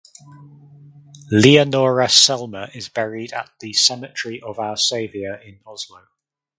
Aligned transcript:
Leonora 1.29 2.07
Selmer 2.07 2.75
is 2.75 2.89
buried 2.89 3.33
at 3.33 3.51
the 3.59 3.71
Cemetery 3.71 4.41
of 4.41 4.57
Our 4.57 4.75
Saviour 4.75 5.35
in 5.35 5.59
Oslo. 5.63 6.01